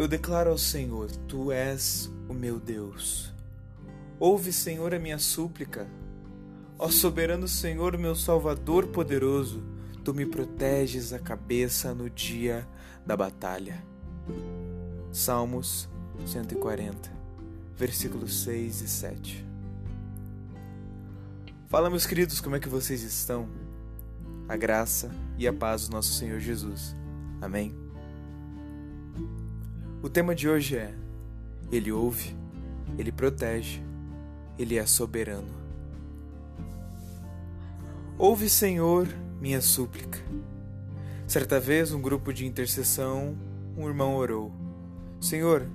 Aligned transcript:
Eu 0.00 0.08
declaro 0.08 0.48
ao 0.48 0.56
Senhor: 0.56 1.10
Tu 1.28 1.52
és 1.52 2.10
o 2.26 2.32
meu 2.32 2.58
Deus. 2.58 3.34
Ouve, 4.18 4.50
Senhor, 4.50 4.94
a 4.94 4.98
minha 4.98 5.18
súplica. 5.18 5.86
Ó 6.78 6.88
soberano 6.88 7.46
Senhor, 7.46 7.98
meu 7.98 8.14
Salvador 8.14 8.86
poderoso, 8.86 9.62
tu 10.02 10.14
me 10.14 10.24
proteges 10.24 11.12
a 11.12 11.18
cabeça 11.18 11.92
no 11.92 12.08
dia 12.08 12.66
da 13.04 13.14
batalha. 13.14 13.84
Salmos 15.12 15.86
140, 16.24 17.12
versículos 17.76 18.42
6 18.44 18.80
e 18.80 18.88
7. 18.88 19.46
Fala, 21.68 21.90
meus 21.90 22.06
queridos, 22.06 22.40
como 22.40 22.56
é 22.56 22.58
que 22.58 22.70
vocês 22.70 23.02
estão? 23.02 23.50
A 24.48 24.56
graça 24.56 25.10
e 25.36 25.46
a 25.46 25.52
paz 25.52 25.88
do 25.88 25.92
nosso 25.92 26.14
Senhor 26.14 26.40
Jesus. 26.40 26.96
Amém. 27.38 27.79
O 30.02 30.08
tema 30.08 30.34
de 30.34 30.48
hoje 30.48 30.78
é: 30.78 30.94
Ele 31.70 31.92
ouve, 31.92 32.34
Ele 32.96 33.12
protege, 33.12 33.82
Ele 34.58 34.78
é 34.78 34.86
soberano. 34.86 35.60
Ouve, 38.16 38.48
Senhor, 38.48 39.06
minha 39.38 39.60
súplica. 39.60 40.18
Certa 41.26 41.60
vez, 41.60 41.92
um 41.92 42.00
grupo 42.00 42.32
de 42.32 42.46
intercessão, 42.46 43.36
um 43.76 43.86
irmão 43.86 44.16
orou: 44.16 44.50
Senhor, 45.20 45.68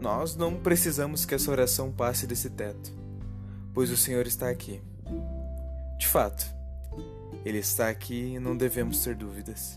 nós 0.00 0.36
não 0.36 0.54
precisamos 0.54 1.24
que 1.24 1.34
essa 1.34 1.50
oração 1.50 1.90
passe 1.90 2.24
desse 2.24 2.48
teto, 2.48 2.92
pois 3.74 3.90
o 3.90 3.96
Senhor 3.96 4.28
está 4.28 4.48
aqui. 4.48 4.80
De 5.98 6.06
fato, 6.06 6.46
Ele 7.44 7.58
está 7.58 7.88
aqui 7.88 8.34
e 8.34 8.38
não 8.38 8.56
devemos 8.56 9.02
ter 9.02 9.16
dúvidas. 9.16 9.76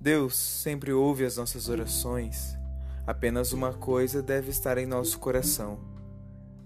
Deus 0.00 0.34
sempre 0.34 0.92
ouve 0.92 1.24
as 1.24 1.36
nossas 1.36 1.68
orações 1.68 2.60
Apenas 3.06 3.52
uma 3.52 3.72
coisa 3.72 4.22
deve 4.22 4.50
estar 4.50 4.78
em 4.78 4.86
nosso 4.86 5.18
coração: 5.18 5.78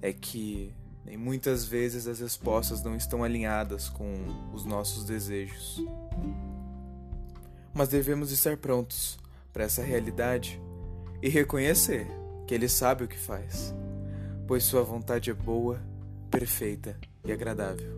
é 0.02 0.12
que 0.12 0.74
nem 1.04 1.16
muitas 1.16 1.64
vezes 1.64 2.06
as 2.06 2.20
respostas 2.20 2.82
não 2.82 2.94
estão 2.94 3.24
alinhadas 3.24 3.88
com 3.88 4.12
os 4.52 4.64
nossos 4.64 5.04
desejos. 5.04 5.82
Mas 7.72 7.88
devemos 7.88 8.32
estar 8.32 8.56
prontos 8.56 9.18
para 9.52 9.64
essa 9.64 9.82
realidade 9.82 10.60
e 11.22 11.28
reconhecer 11.28 12.06
que 12.46 12.54
Ele 12.54 12.68
sabe 12.68 13.04
o 13.04 13.08
que 13.08 13.18
faz, 13.18 13.74
pois 14.46 14.64
Sua 14.64 14.82
vontade 14.82 15.30
é 15.30 15.34
boa, 15.34 15.80
perfeita 16.30 16.98
e 17.24 17.32
agradável. 17.32 17.96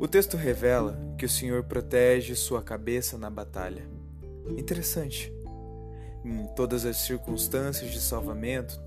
O 0.00 0.06
texto 0.06 0.36
revela 0.36 0.98
que 1.18 1.26
o 1.26 1.28
Senhor 1.28 1.64
protege 1.64 2.34
sua 2.34 2.62
cabeça 2.62 3.18
na 3.18 3.28
batalha. 3.28 3.86
Interessante 4.56 5.32
em 6.24 6.46
todas 6.56 6.86
as 6.86 6.96
circunstâncias 6.96 7.90
de 7.90 8.00
salvamento, 8.00 8.80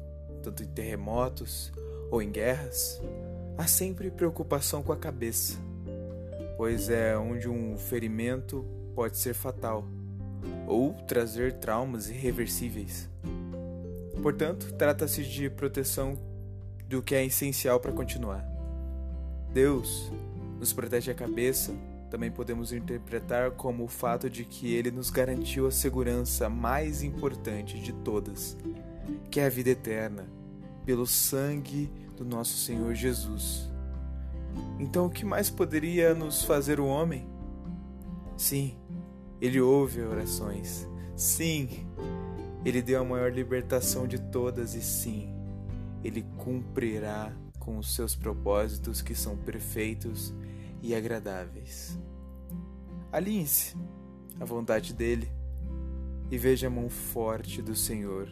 tanto 0.43 0.63
em 0.63 0.67
terremotos 0.67 1.71
ou 2.09 2.21
em 2.21 2.31
guerras, 2.31 3.01
há 3.57 3.67
sempre 3.67 4.09
preocupação 4.09 4.81
com 4.81 4.91
a 4.91 4.97
cabeça, 4.97 5.57
pois 6.57 6.89
é 6.89 7.17
onde 7.17 7.47
um 7.47 7.77
ferimento 7.77 8.65
pode 8.95 9.17
ser 9.17 9.33
fatal 9.33 9.85
ou 10.65 10.93
trazer 11.07 11.53
traumas 11.53 12.09
irreversíveis. 12.09 13.09
Portanto, 14.21 14.73
trata-se 14.73 15.23
de 15.23 15.49
proteção 15.49 16.17
do 16.87 17.01
que 17.01 17.13
é 17.13 17.23
essencial 17.23 17.79
para 17.79 17.91
continuar. 17.91 18.45
Deus 19.53 20.11
nos 20.59 20.73
protege 20.73 21.11
a 21.11 21.15
cabeça 21.15 21.73
também 22.09 22.31
podemos 22.31 22.71
interpretar 22.71 23.51
como 23.51 23.83
o 23.83 23.87
fato 23.87 24.29
de 24.29 24.45
que 24.45 24.73
ele 24.73 24.91
nos 24.91 25.09
garantiu 25.09 25.67
a 25.67 25.71
segurança 25.71 26.49
mais 26.49 27.03
importante 27.03 27.79
de 27.79 27.91
todas, 27.91 28.57
que 29.29 29.39
é 29.39 29.45
a 29.45 29.49
vida 29.49 29.71
eterna, 29.71 30.25
pelo 30.85 31.05
sangue 31.05 31.91
do 32.15 32.23
nosso 32.23 32.57
Senhor 32.57 32.93
Jesus. 32.95 33.69
Então, 34.79 35.07
o 35.07 35.09
que 35.09 35.25
mais 35.25 35.49
poderia 35.49 36.15
nos 36.15 36.43
fazer 36.43 36.79
o 36.79 36.87
homem? 36.87 37.27
Sim, 38.37 38.77
ele 39.41 39.59
ouve 39.59 40.01
orações. 40.01 40.87
Sim, 41.15 41.87
ele 42.63 42.81
deu 42.81 43.01
a 43.01 43.05
maior 43.05 43.33
libertação 43.33 44.07
de 44.07 44.19
todas 44.19 44.75
e 44.75 44.81
sim, 44.81 45.33
ele 46.03 46.25
cumprirá 46.37 47.33
com 47.59 47.77
os 47.77 47.93
seus 47.93 48.15
propósitos 48.15 49.01
que 49.01 49.13
são 49.13 49.35
perfeitos 49.35 50.33
e 50.81 50.95
agradáveis. 50.95 51.97
Alinhe-se 53.11 53.75
à 54.39 54.45
vontade 54.45 54.93
dele 54.93 55.31
e 56.29 56.37
veja 56.37 56.67
a 56.67 56.69
mão 56.69 56.89
forte 56.89 57.61
do 57.61 57.75
Senhor. 57.75 58.27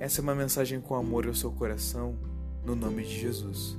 Essa 0.00 0.20
é 0.20 0.22
uma 0.22 0.34
mensagem 0.34 0.80
com 0.80 0.94
amor 0.94 1.26
ao 1.26 1.34
seu 1.34 1.50
coração, 1.50 2.16
no 2.64 2.74
nome 2.74 3.02
de 3.02 3.20
Jesus. 3.20 3.76